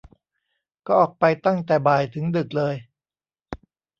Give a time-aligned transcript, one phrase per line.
[0.87, 2.75] ก็ออกไปตั้งแต่บ่ายถึงดึกเลย